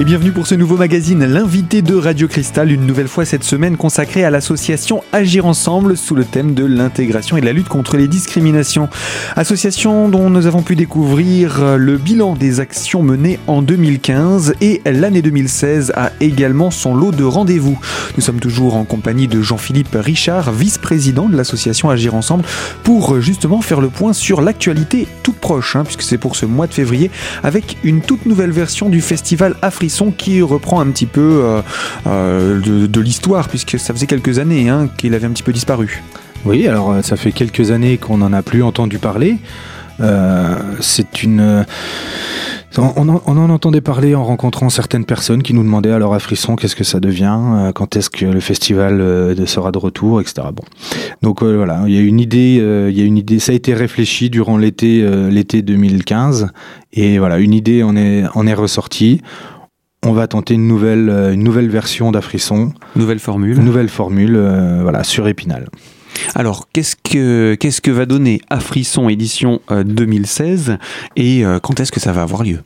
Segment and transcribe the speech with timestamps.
[0.00, 3.76] Et bienvenue pour ce nouveau magazine, l'invité de Radio Cristal, une nouvelle fois cette semaine
[3.76, 7.96] consacrée à l'association Agir Ensemble sous le thème de l'intégration et de la lutte contre
[7.96, 8.88] les discriminations.
[9.34, 15.20] Association dont nous avons pu découvrir le bilan des actions menées en 2015 et l'année
[15.20, 17.76] 2016 a également son lot de rendez-vous.
[18.16, 22.44] Nous sommes toujours en compagnie de Jean-Philippe Richard, vice-président de l'association Agir Ensemble,
[22.84, 26.68] pour justement faire le point sur l'actualité toute proche, hein, puisque c'est pour ce mois
[26.68, 27.10] de février,
[27.42, 31.62] avec une toute nouvelle version du festival Afrique qui reprend un petit peu euh,
[32.06, 36.02] euh, de, l'histoire, puisque ça faisait quelques années hein, qu'il avait un petit peu disparu.
[36.44, 39.36] Oui, alors euh, ça fait quelques années qu'on n'en a plus entendu parler.
[40.80, 41.64] c'est une.
[42.76, 46.76] On en, entendait parler en rencontrant certaines personnes qui nous demandaient alors à Frisson qu'est-ce
[46.76, 50.48] que ça devient, quand est-ce que le festival sera de retour, etc.
[50.54, 50.62] Bon,
[51.22, 53.74] donc voilà, il y a une idée, il y a une idée, ça a été
[53.74, 56.50] réfléchi durant l'été, l'été 2015,
[56.92, 59.22] et voilà, une idée en est ressortie
[60.08, 62.72] on va tenter une nouvelle, euh, une nouvelle version d'Afrisson.
[62.96, 63.58] Nouvelle formule.
[63.58, 65.68] Nouvelle formule, euh, voilà, sur Épinal.
[66.34, 70.76] Alors, qu'est-ce que, qu'est-ce que va donner Afrisson édition 2016 euh,
[71.16, 72.60] et quand est-ce que ça va avoir lieu?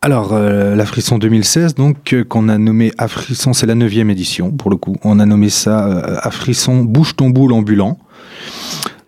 [0.00, 4.96] Alors, l'Afrisson 2016, donc, qu'on a nommé Afrisson, c'est la neuvième édition, pour le coup.
[5.04, 5.84] On a nommé ça
[6.22, 7.98] Afrisson Bouge ton boule ambulant.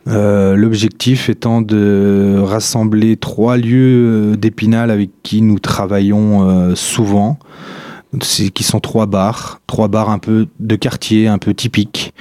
[0.07, 7.39] Euh, l'objectif étant de rassembler trois lieux euh, d'Épinal avec qui nous travaillons euh, souvent,
[8.21, 12.13] qui sont trois bars, trois bars un peu de quartier, un peu typiques,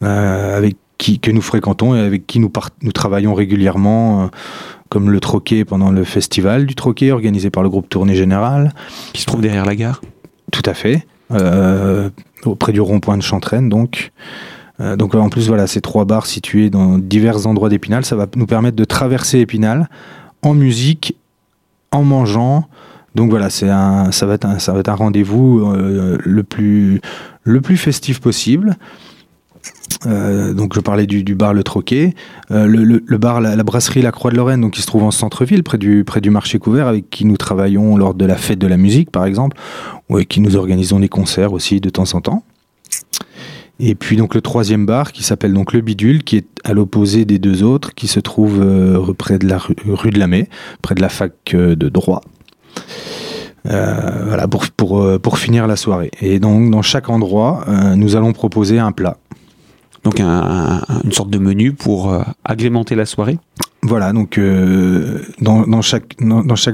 [0.00, 2.52] avec qui que nous fréquentons et avec qui nous,
[2.82, 4.30] nous travaillons régulièrement,
[4.90, 8.74] comme le Troquet pendant le festival du Troquet organisé par le groupe Tournée Générale.
[9.12, 10.02] Qui se trouve derrière la gare
[10.52, 11.04] Tout à fait,
[12.44, 14.12] auprès du rond-point de Chantraine donc.
[14.80, 18.26] Euh, donc en plus voilà, ces trois bars situés dans divers endroits d'Épinal, ça va
[18.36, 19.88] nous permettre de traverser Épinal
[20.42, 21.16] en musique,
[21.92, 22.68] en mangeant.
[23.14, 26.42] Donc voilà, c'est un, ça va être un, ça va être un rendez-vous euh, le
[26.42, 27.00] plus
[27.44, 28.76] le plus festif possible.
[30.06, 32.14] Euh, donc je parlais du, bar Le Troquet,
[32.50, 35.78] le, bar la, brasserie La Croix de Lorraine, donc qui se trouve en centre-ville, près
[35.78, 38.76] du près du marché couvert, avec qui nous travaillons lors de la fête de la
[38.76, 39.56] musique, par exemple,
[40.10, 42.42] ou avec qui nous organisons des concerts aussi de temps en temps.
[43.80, 47.24] Et puis donc le troisième bar qui s'appelle donc le Bidule, qui est à l'opposé
[47.24, 50.48] des deux autres, qui se trouve euh, près de la rue, de la Mai,
[50.80, 52.20] près de la fac euh, de droit.
[53.66, 56.10] Euh, voilà pour, pour, pour finir la soirée.
[56.20, 57.64] Et donc dans chaque endroit,
[57.96, 59.16] nous allons proposer un plat.
[60.04, 62.14] Donc une sorte de menu pour
[62.44, 63.38] agrémenter la soirée
[63.86, 66.16] voilà, donc euh, dans, chaque,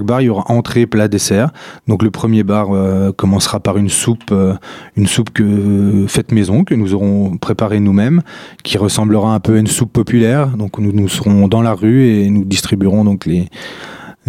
[0.04, 1.50] bar, il y aura entrée, plat, dessert.
[1.88, 4.54] Donc le premier bar euh, commencera par une soupe, euh,
[4.96, 8.22] une soupe que faite maison, que nous aurons préparée nous-mêmes,
[8.62, 10.50] qui ressemblera un peu à une soupe populaire.
[10.56, 13.48] Donc nous, nous serons dans la rue et nous distribuerons donc les,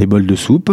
[0.07, 0.71] bols de soupe.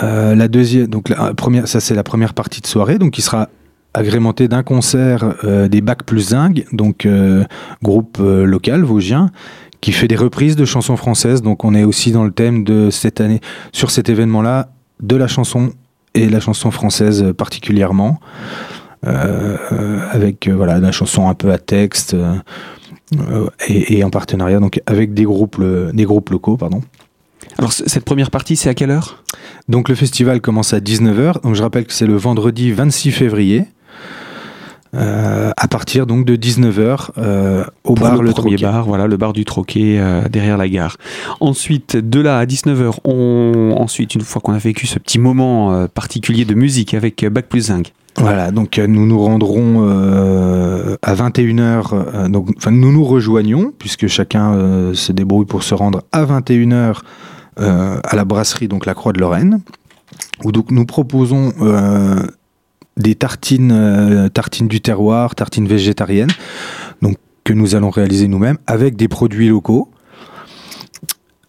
[0.00, 3.48] la deuxième, donc la première, ça c'est la première partie de soirée, donc qui sera
[3.94, 5.34] agrémenté d'un concert
[5.68, 7.08] des Bacs plus Zing, donc
[7.82, 9.32] groupe local vosgien,
[9.80, 11.42] qui fait des reprises de chansons françaises.
[11.42, 13.40] Donc on est aussi dans le thème de cette année,
[13.72, 15.72] sur cet événement-là, de la chanson
[16.14, 18.18] et la chanson française particulièrement,
[19.06, 24.80] euh, avec euh, voilà la chanson un peu à texte euh, et, en partenariat donc
[24.86, 25.62] avec des groupes
[25.92, 26.82] des groupes locaux pardon.
[27.58, 29.24] Alors cette première partie, c'est à quelle heure?
[29.68, 31.42] Donc le festival commence à 19h.
[31.42, 33.64] Donc je rappelle que c'est le vendredi 26 février.
[34.94, 39.34] Euh, à partir donc de 19h euh, au bar le, premier bar, voilà le bar
[39.34, 40.96] du Troquet euh, derrière la gare.
[41.40, 45.86] Ensuite, de là à 19h, on ensuite une fois qu'on a vécu ce petit moment
[45.88, 47.92] particulier de musique avec Bac plus Zinc.
[48.16, 49.86] Voilà, donc nous nous rendrons
[51.02, 56.24] à 21h, donc enfin nous nous rejoignons puisque chacun se débrouille pour se rendre à
[56.24, 57.02] 21h
[57.58, 59.60] à la brasserie donc la Croix de Lorraine
[60.42, 61.52] où donc nous proposons
[62.98, 66.30] des tartines, euh, tartines du terroir, tartines végétariennes,
[67.00, 69.88] donc que nous allons réaliser nous-mêmes avec des produits locaux,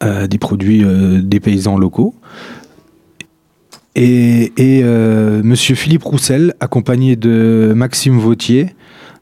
[0.04, 2.16] euh, des produits euh, des paysans locaux.
[3.96, 4.54] Et,
[5.44, 8.74] Monsieur Philippe Roussel, accompagné de Maxime Vautier,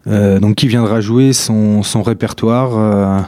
[0.06, 3.28] donc qui viendra jouer son, répertoire.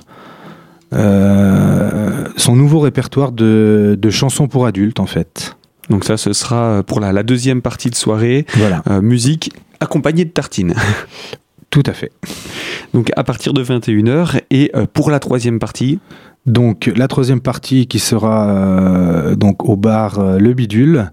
[0.92, 5.56] son nouveau répertoire de chansons pour adultes en fait.
[5.90, 8.46] Donc ça, ce sera euh, pour la, deuxième partie de soirée.
[8.56, 8.84] Voilà.
[8.90, 10.76] Euh, musique accompagnée de tartines.
[11.70, 12.12] Tout à fait.
[12.94, 16.00] Donc à partir de 21h et euh, pour la troisième partie
[16.46, 21.12] donc la troisième partie qui sera donc au bar Le Bidule,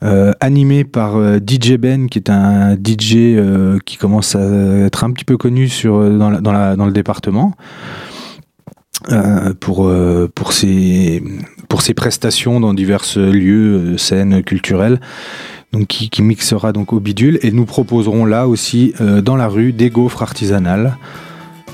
[0.00, 3.36] animé par DJ Ben qui est un DJ
[3.84, 4.40] qui commence à
[4.86, 7.54] être un petit peu connu sur, dans, dans, le département.
[9.60, 9.92] pour,
[10.34, 11.22] pour, ses,
[11.68, 15.00] pour ses prestations dans divers lieux, scènes culturelles
[15.72, 17.38] donc qui, qui, mixera donc au bidule.
[17.42, 20.96] Et nous proposerons là aussi dans la rue des gaufres artisanales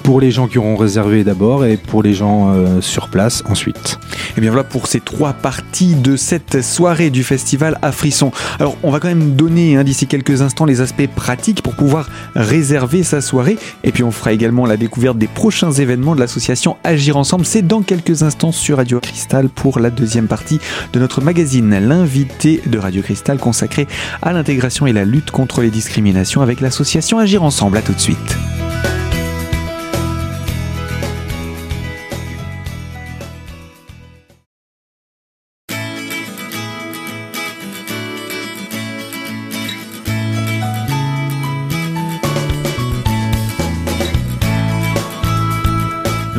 [0.04, 3.98] pour les gens qui auront réservé d'abord et pour les gens euh, sur place ensuite.
[4.36, 8.30] Et bien voilà pour ces trois parties de cette soirée du festival à Frisson.
[8.60, 12.10] Alors on va quand même donner hein, d'ici quelques instants les aspects pratiques pour pouvoir
[12.36, 16.76] réserver sa soirée et puis on fera également la découverte des prochains événements de l'association
[16.84, 17.46] Agir Ensemble.
[17.46, 20.60] C'est dans quelques instants sur Radio Cristal pour la deuxième partie
[20.92, 23.88] de notre magazine L'invité de Radio Cristal consacré
[24.20, 27.78] à l'intégration et la lutte contre les discriminations avec l'association Agir Ensemble.
[27.78, 28.36] À tout de suite.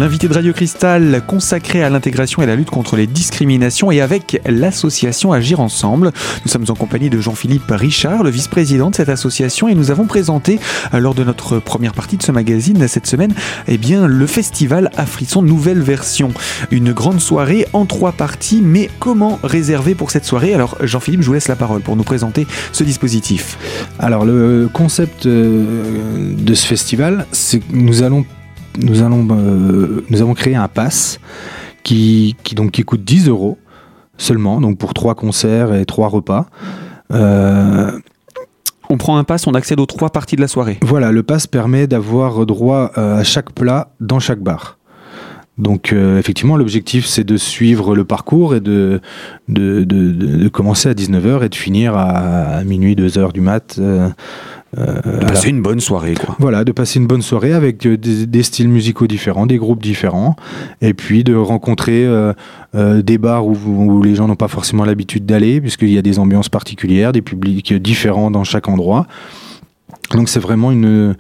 [0.06, 4.40] L'invité de Radio Cristal consacré à l'intégration et la lutte contre les discriminations et avec
[4.46, 6.12] l'association Agir Ensemble.
[6.46, 10.06] Nous sommes en compagnie de Jean-Philippe Richard, le vice-président de cette association et nous avons
[10.06, 10.60] présenté
[10.94, 13.34] euh, lors de notre première partie de ce magazine cette semaine
[13.68, 16.32] eh bien, le festival à frisson nouvelle version.
[16.70, 20.54] Une grande soirée en trois parties mais comment réserver pour cette soirée?
[20.54, 23.58] Alors Jean-Philippe, je vous laisse la parole pour nous présenter ce dispositif.
[23.98, 28.24] Alors le concept euh, de ce festival, c'est que nous allons
[28.80, 31.20] nous, allons, euh, nous avons créé un pass
[31.84, 33.58] qui, qui, donc, qui coûte 10 euros
[34.18, 36.48] seulement, donc pour trois concerts et trois repas.
[37.12, 37.92] Euh,
[38.90, 40.78] on prend un pass, on accède aux trois parties de la soirée.
[40.82, 44.78] Voilà, le pass permet d'avoir droit euh, à chaque plat dans chaque bar.
[45.58, 49.00] Donc effectivement, l'objectif c'est de suivre le parcours et de,
[49.48, 53.78] de, de, de, commencer à 19h et de finir à, minuit, 2h du mat.
[53.80, 54.10] Euh,
[54.76, 56.36] passer une bonne soirée, quoi.
[56.40, 60.36] Voilà, de passer une bonne soirée avec euh, des, styles musicaux différents, des groupes différents,
[60.82, 62.34] et puis de rencontrer euh,
[62.74, 66.50] des bars où, les gens n'ont pas forcément l'habitude d'aller, puisqu'il y a des ambiances
[66.50, 69.08] particulières, des publics différents dans chaque endroit.
[70.12, 71.16] Donc c'est vraiment une,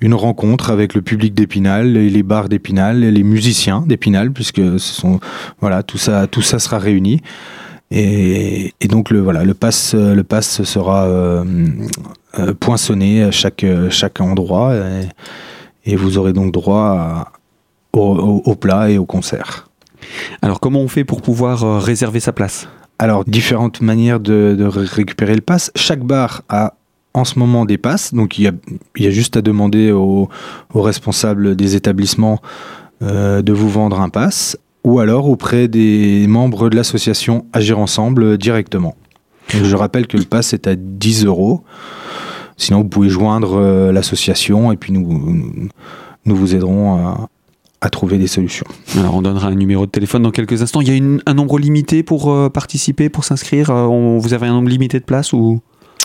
[0.00, 5.20] une rencontre avec le public d'Épinal, les bars d'Épinal, les musiciens d'Épinal, puisque ce sont
[5.60, 7.20] voilà tout ça tout ça sera réuni.
[7.96, 11.44] Et, donc le voilà le pass le pass sera euh,
[12.40, 14.74] euh, poinçonné à chaque chaque endroit
[15.84, 17.30] et, vous aurez donc droit
[17.92, 19.68] au, plat et au concert.
[20.42, 22.66] Alors comment on fait pour pouvoir euh, réserver sa place?
[22.98, 25.70] Alors différentes manières de, récupérer le pass.
[25.76, 26.74] Chaque bar a
[27.12, 28.52] en ce moment des passes, donc il y a,
[28.96, 30.28] il y a juste à demander aux,
[30.74, 32.40] responsables des établissements
[33.00, 38.94] de vous vendre un pass ou alors auprès des membres de l'association Agir Ensemble directement.
[39.48, 41.64] je rappelle que le pass est à 10 euros.
[42.56, 45.68] Sinon, vous pouvez joindre euh, l'association et puis nous,
[46.24, 47.16] nous vous aiderons
[47.80, 48.64] à, trouver des solutions.
[48.98, 50.80] Alors, on donnera un numéro de téléphone dans quelques instants.
[50.80, 53.68] Il y a un nombre limité pour euh, participer, pour s'inscrire?
[53.68, 55.60] Euh, Vous avez un nombre limité de places ou?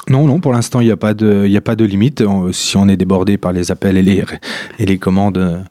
[0.09, 2.21] Non, non, pour l'instant, il n'y a, pas de, a pas de limite.
[2.51, 4.25] Si on est débordé par les appels et les,
[4.77, 5.63] et les commandes,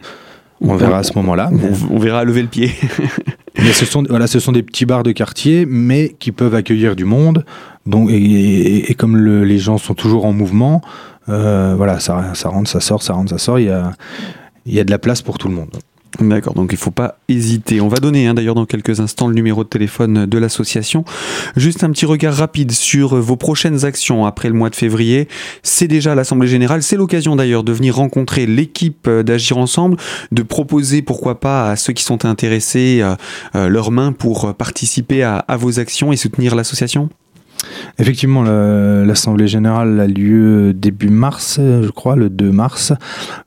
[0.61, 1.51] on verra à ce moment-là.
[1.91, 2.73] On, verra lever le pied.
[3.59, 6.97] mais ce sont, voilà, ce sont des petits bars de quartier, mais qui peuvent accueillir
[6.97, 7.45] du monde.
[7.87, 10.83] Donc, et, comme les gens sont toujours en mouvement,
[11.29, 13.59] euh, voilà, ça, ça rentre, ça sort, ça rentre, ça sort.
[13.59, 13.93] Il y a,
[14.67, 15.71] il y a de la place pour tout le monde.
[16.21, 17.81] D'accord, donc il ne faut pas hésiter.
[17.81, 21.05] On va donner hein, d'ailleurs dans quelques instants le numéro de téléphone de l'association.
[21.57, 25.29] Juste un petit regard rapide sur vos prochaines actions après le mois de février.
[25.63, 29.97] C'est déjà l'Assemblée Générale, c'est l'occasion d'ailleurs de venir rencontrer l'équipe d'Agir Ensemble,
[30.33, 33.15] de proposer pourquoi pas à ceux qui sont intéressés euh,
[33.55, 37.11] euh, leurs mains pour participer à vos actions et soutenir l'association
[37.99, 42.93] Effectivement, l'Assemblée générale a lieu début mars, je crois, le 2 mars,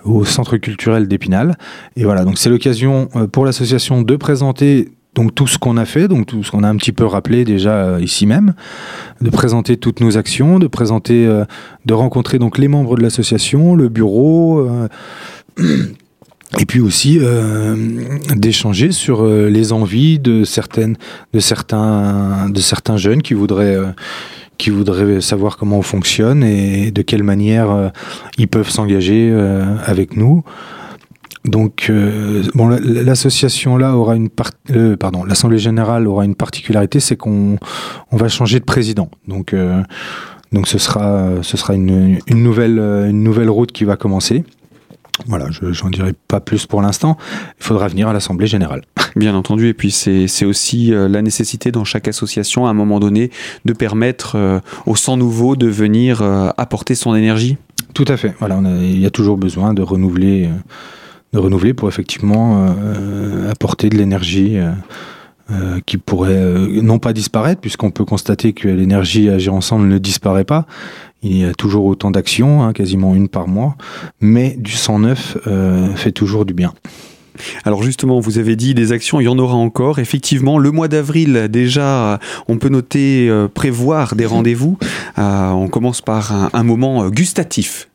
[0.03, 1.57] au Centre culturel d'Épinal.
[1.95, 5.85] Et voilà, donc c'est l'occasion euh, pour l'association de présenter donc tout ce qu'on a
[5.85, 8.53] fait, donc tout ce qu'on a un petit peu rappelé déjà euh, ici même,
[9.19, 11.43] de présenter toutes nos actions, de présenter, euh,
[11.85, 14.69] de rencontrer donc les membres de l'association, le bureau,
[16.59, 17.75] et puis aussi euh,
[18.35, 20.97] d'échanger sur euh, les envies de certaines
[21.33, 23.91] de certains de certains jeunes qui voudraient euh,
[24.57, 27.91] qui voudraient savoir comment on fonctionne et de quelle manière
[28.37, 29.33] ils peuvent s'engager
[29.83, 30.43] avec nous.
[31.45, 31.91] Donc,
[32.53, 34.51] bon, l'association là aura une part,
[34.99, 37.57] pardon, l'assemblée générale aura une particularité, c'est qu'on
[38.11, 39.09] on va changer de président.
[39.27, 39.55] Donc,
[40.51, 44.43] donc ce sera ce sera une, une nouvelle une nouvelle route qui va commencer.
[45.27, 47.17] Voilà, je n'en dirai pas plus pour l'instant.
[47.59, 48.81] Il faudra venir à l'Assemblée générale.
[49.15, 52.99] Bien entendu, et puis c'est aussi euh, la nécessité dans chaque association, à un moment
[52.99, 53.29] donné,
[53.65, 57.57] de permettre euh, au sang nouveau de venir euh, apporter son énergie.
[57.93, 58.33] Tout à fait.
[58.39, 60.49] Voilà, il y a toujours besoin de renouveler,
[61.33, 62.73] de renouveler pour effectivement
[63.49, 64.57] apporter de l'énergie
[65.85, 70.67] qui pourrait non pas disparaître, puisqu'on peut constater que l'énergie Agir Ensemble ne disparaît pas.
[71.23, 73.75] Il y a toujours autant d'actions, hein, quasiment une par mois,
[74.21, 75.37] mais du sang neuf
[75.95, 76.73] fait toujours du bien.
[77.63, 79.99] Alors justement, vous avez dit des actions, il y en aura encore.
[79.99, 84.77] Effectivement, le mois d'avril, déjà, on peut noter, euh, prévoir des rendez-vous.
[85.17, 87.89] Euh, on commence par un, moment euh, gustatif.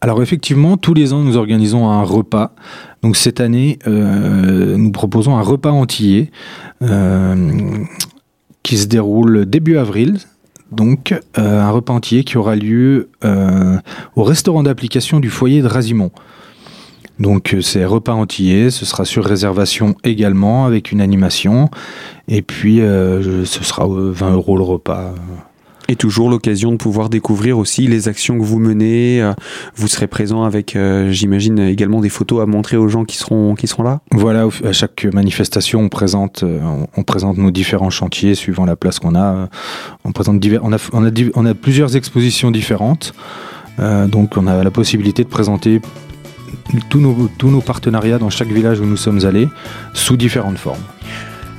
[0.00, 2.54] Alors effectivement, tous les ans, nous organisons un repas.
[3.02, 6.30] Donc cette année, nous proposons un repas antillais
[8.62, 10.18] qui se déroule début avril.
[10.70, 13.08] Donc un repas entier qui aura lieu
[14.16, 16.10] au restaurant d'application du foyer de Razimont.
[17.18, 21.68] Donc euh, c'est repas entier, ce sera sur réservation également avec une animation.
[22.28, 25.14] Et puis euh, ce sera 20 euh, euros le repas.
[25.90, 29.26] Et toujours l'occasion de pouvoir découvrir aussi les actions que vous menez.
[29.74, 30.76] Vous serez présent avec,
[31.08, 34.72] j'imagine, également des photos à montrer aux gens qui seront, qui seront là Voilà, à
[34.72, 36.44] chaque manifestation, on présente,
[36.94, 39.48] on présente nos différents chantiers suivant la place qu'on a.
[40.04, 43.14] On, présente divers, on, a, plusieurs expositions différentes.
[43.78, 45.80] donc on a la possibilité de présenter
[46.90, 49.48] tous nos partenariats dans chaque village où nous sommes allés
[49.94, 50.82] sous différentes formes.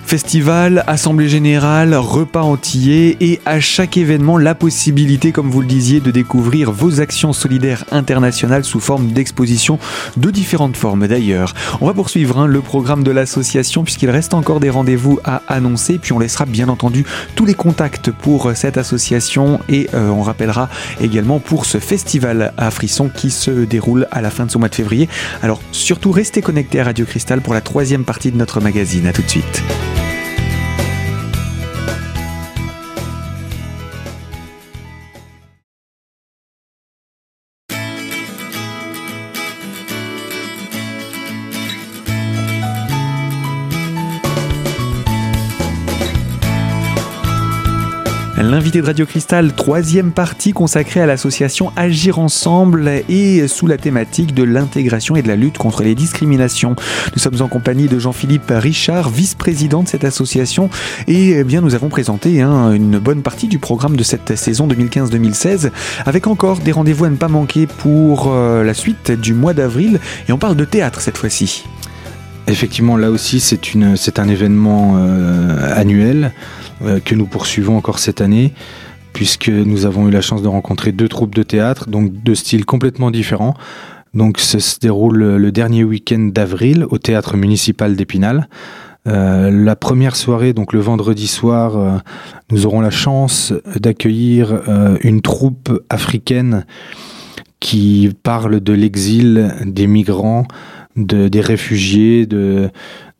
[0.09, 5.99] Festival, assemblée générale, repas entiers et à chaque événement la possibilité, comme vous le disiez,
[5.99, 9.77] de découvrir vos actions solidaires internationales sous forme d'exposition
[10.17, 11.53] de différentes formes d'ailleurs.
[11.79, 15.99] On va poursuivre hein, le programme de l'association puisqu'il reste encore des rendez-vous à annoncer
[15.99, 20.69] puis on laissera bien entendu tous les contacts pour cette association et euh, on rappellera
[21.01, 24.69] également pour ce festival à Frisson qui se déroule à la fin de ce mois
[24.69, 25.07] de février.
[25.43, 29.05] Alors surtout restez connectés à Radio Cristal pour la troisième partie de notre magazine.
[29.05, 29.61] A tout de suite.
[48.39, 54.33] L'invité de Radio Cristal, troisième partie consacrée à l'association Agir Ensemble et sous la thématique
[54.33, 56.77] de l'intégration et de la lutte contre les discriminations.
[57.13, 60.69] Nous sommes en compagnie de Jean-Philippe Richard, vice-président de cette association
[61.07, 64.69] et eh bien nous avons présenté hein, une bonne partie du programme de cette saison
[64.69, 65.71] 2015-2016
[66.05, 69.99] avec encore des rendez-vous à ne pas manquer pour euh, la suite du mois d'avril
[70.29, 71.65] et on parle de théâtre cette fois-ci.
[72.49, 76.33] Effectivement, là aussi, c'est un événement euh, annuel
[76.83, 78.53] euh, que nous poursuivons encore cette année,
[79.13, 82.65] puisque nous avons eu la chance de rencontrer deux troupes de théâtre, donc deux styles
[82.65, 83.53] complètement différents.
[84.15, 88.49] Donc, ça se déroule le dernier week-end d'avril au théâtre municipal d'Épinal.
[89.07, 92.01] Euh, la première soirée, donc le vendredi soir,
[92.51, 94.59] nous aurons la chance d'accueillir
[95.03, 96.65] une troupe africaine
[97.59, 100.45] qui parle de l'exil des migrants
[100.95, 102.69] des réfugiés, de,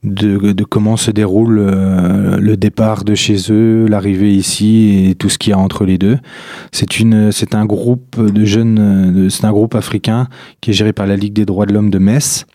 [0.04, 5.38] de, comment se déroule euh, le départ de chez eux, l'arrivée ici et tout ce
[5.38, 6.18] qu'il y a entre les deux.
[6.72, 10.28] C'est une, c'est un groupe de jeunes, c'est un groupe africain
[10.62, 12.46] qui est géré par la Ligue des droits de l'homme de Metz,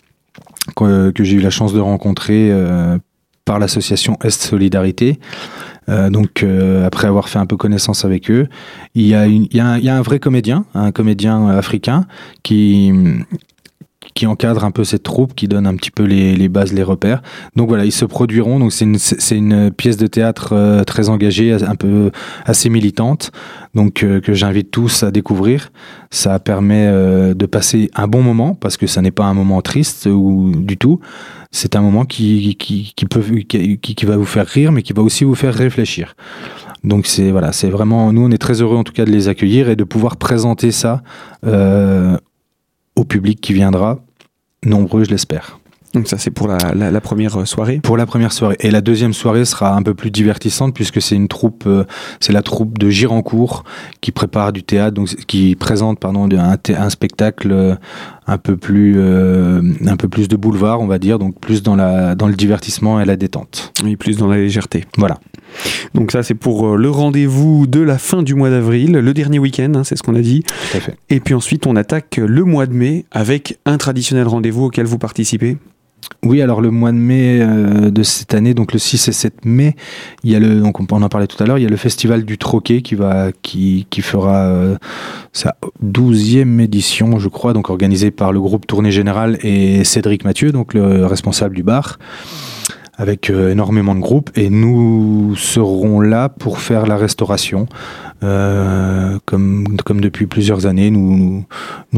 [0.77, 2.99] que, j'ai eu la chance de rencontrer euh,
[3.45, 5.19] par l'association Est Solidarité.
[5.89, 6.45] Euh, donc
[6.85, 8.49] après avoir fait un peu connaissance avec eux,
[8.95, 11.49] il y a, il y a, un, il y a un vrai comédien, un comédien
[11.49, 12.07] africain
[12.43, 12.93] qui
[14.15, 16.83] qui encadre un peu cette troupe, qui donne un petit peu les, les bases, les
[16.83, 17.23] repères.
[17.57, 18.59] Donc voilà, ils se produiront.
[18.59, 18.99] Donc c'est une,
[19.31, 22.11] une pièce de théâtre euh, très engagée, un peu
[22.45, 23.33] assez militante,
[23.75, 25.73] donc euh, que j'invite tous à découvrir.
[26.11, 29.63] Ça permet euh, de passer un bon moment parce que ça n'est pas un moment
[29.63, 31.01] triste ou du tout.
[31.51, 34.93] C'est un moment qui, qui, qui peut qui, qui, va vous faire rire, mais qui
[34.93, 36.17] va aussi vous faire réfléchir.
[36.83, 39.29] Donc c'est voilà, c'est vraiment nous on est très heureux en tout cas de les
[39.29, 41.03] accueillir et de pouvoir présenter ça
[41.47, 42.19] euh,
[42.97, 44.01] au public qui viendra,
[44.65, 45.59] nombreux je l'espère.
[45.95, 48.57] Donc ça c'est pour la, la, première soirée Pour la première soirée.
[48.59, 51.85] Et la deuxième soirée sera un peu plus divertissante puisque c'est une troupe, euh,
[52.19, 53.63] c'est la troupe de Girancourt
[54.01, 57.77] qui prépare du théâtre, donc qui présente pardon un, un spectacle euh,
[58.27, 61.77] un peu plus euh, un peu plus de boulevard on va dire, donc plus dans
[61.77, 63.73] la dans le divertissement et la détente.
[63.85, 64.85] Oui, plus dans la légèreté.
[64.99, 65.21] Voilà.
[65.95, 69.73] Donc ça c'est pour le rendez-vous de la fin du mois d'avril, le dernier week-end,
[69.75, 70.43] hein, c'est ce qu'on a dit.
[70.43, 70.97] Tout à fait.
[71.11, 74.99] Et puis ensuite on attaque le mois de mai avec un traditionnel rendez-vous auquel vous
[74.99, 75.57] participez.
[76.23, 79.45] Oui, alors le mois de mai euh, de cette année, donc le 6 et 7
[79.45, 79.77] mai,
[80.23, 81.77] il y a le, donc on en parlait tout à l'heure, il y a le
[81.77, 84.77] festival du Troquet qui va, qui, qui fera euh,
[85.33, 90.53] sa douzième édition, je crois, donc organisé par le groupe Tournée Générale et Cédric Mathieu,
[90.53, 91.99] donc le responsable du bar
[92.97, 97.67] avec euh, énormément de groupes et nous serons là pour faire la restauration.
[98.21, 101.45] comme, comme depuis plusieurs années, nous,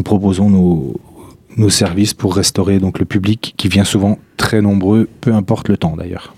[0.05, 0.51] proposons
[1.57, 5.97] nos, services pour restaurer le public qui vient souvent très nombreux, peu importe le temps
[5.97, 6.35] d'ailleurs.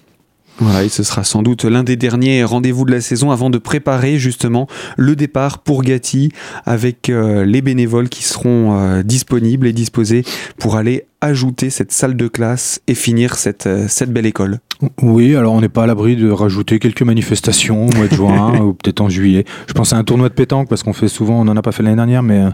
[0.61, 3.59] Voilà, et ce sera sans doute l'un des derniers rendez-vous de la saison avant de
[3.59, 6.33] préparer justement le départ pour Gatti
[6.67, 10.25] avec euh, les bénévoles qui seront euh, disponibles et disposés
[10.59, 14.59] pour aller ajouter cette salle de classe et finir cette, euh, cette belle école.
[15.03, 18.59] Oui, alors on n'est pas à l'abri de rajouter quelques manifestations au mois de juin
[18.61, 19.45] ou peut-être en juillet.
[19.69, 21.73] Je pense à un tournoi de pétanque parce qu'on fait souvent, on n'en a pas
[21.73, 22.45] fait l'année dernière, mais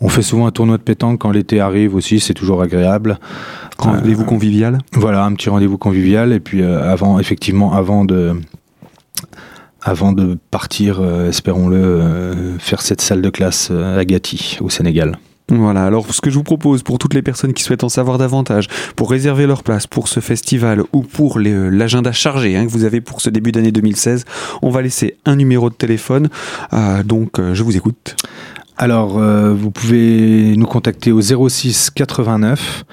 [0.00, 3.18] on fait souvent un tournoi de pétanque quand l'été arrive aussi, c'est toujours agréable.
[3.78, 8.36] Rendez-vous convivial Voilà, un petit rendez-vous convivial et puis avant, effectivement, avant de
[9.84, 14.70] avant de partir, euh, espérons-le, euh, faire cette salle de classe euh, à Gati, au
[14.70, 15.18] Sénégal.
[15.50, 18.16] Voilà, alors ce que je vous propose pour toutes les personnes qui souhaitent en savoir
[18.16, 22.84] davantage, pour réserver leur place pour ce festival ou pour l'agenda chargé hein, que vous
[22.84, 24.24] avez pour ce début d'année 2016,
[24.62, 26.30] on va laisser un numéro de téléphone.
[27.04, 28.16] donc je vous écoute.
[28.76, 32.84] Alors vous pouvez nous contacter au 06 89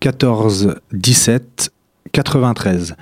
[0.00, 1.70] 14 17
[2.12, 2.96] 93.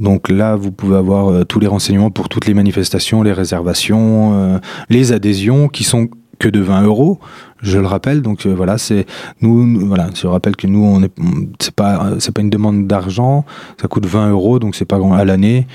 [0.00, 4.34] Donc là, vous pouvez avoir euh, tous les renseignements pour toutes les manifestations, les réservations,
[4.34, 4.58] euh,
[4.88, 6.08] les adhésions qui sont
[6.42, 7.20] que de 20 euros,
[7.62, 8.20] je le rappelle.
[8.20, 9.06] Donc euh, voilà, c'est
[9.40, 11.12] nous, voilà, je rappelle que nous, on est,
[11.60, 13.44] c'est pas, c'est pas une demande d'argent,
[13.80, 15.66] ça coûte 20 euros, donc c'est pas grand à l'année.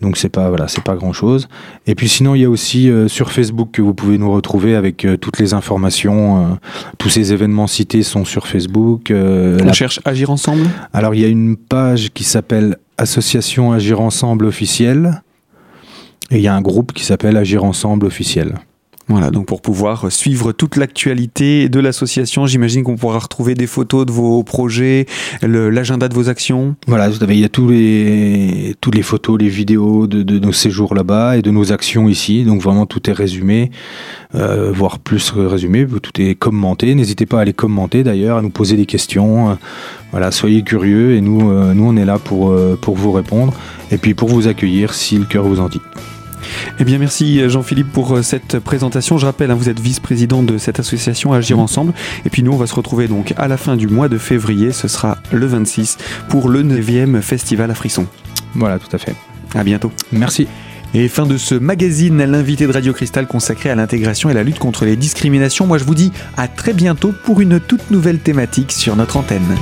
[0.00, 1.48] Donc c'est pas voilà, c'est pas grand chose.
[1.86, 5.06] Et puis sinon il y a aussi sur Facebook que vous pouvez nous retrouver avec
[5.20, 6.58] toutes les informations.
[6.98, 9.10] tous ces événements cités sont sur Facebook.
[9.10, 10.68] On cherche Agir ensemble?
[10.92, 15.22] Alors il y a une page qui s'appelle association Agir Ensemble officielle.
[16.30, 18.56] Et il y a un groupe qui s'appelle Agir Ensemble officiel.
[19.08, 24.06] Voilà, donc pour pouvoir suivre toute l'actualité de l'association, j'imagine qu'on pourra retrouver des photos
[24.06, 25.06] de vos projets,
[25.42, 26.74] l'agenda de vos actions.
[26.86, 31.36] Voilà, il y a tous les, toutes les photos, les vidéos de, nos séjours là-bas
[31.36, 32.44] et de nos actions ici.
[32.44, 33.70] Donc vraiment tout est résumé,
[34.34, 36.94] euh, voire plus résumé, tout est commenté.
[36.94, 39.58] N'hésitez pas à les commenter d'ailleurs, à nous poser des questions.
[40.12, 43.52] Voilà, soyez curieux et nous, euh, nous on est là pour, euh, pour vous répondre
[43.90, 45.80] et puis pour vous accueillir si le cœur vous en dit.
[46.80, 49.16] Eh bien, merci Jean-Philippe pour euh, cette présentation.
[49.16, 51.92] Je rappelle, hein, vous êtes vice-président de cette association Agir Ensemble.
[52.24, 54.72] Et puis nous, on va se retrouver donc à la fin du mois de février.
[54.72, 58.06] Ce sera le 26 pour le 9e Festival à Frisson.
[58.54, 59.14] Voilà, tout à fait.
[59.54, 59.92] À bientôt.
[60.10, 60.48] Merci.
[60.94, 64.58] Et fin de ce magazine, l'invité de Radio Cristal consacré à l'intégration et la lutte
[64.58, 65.66] contre les discriminations.
[65.66, 69.56] Moi, je vous dis à très bientôt pour une toute nouvelle thématique sur notre antenne.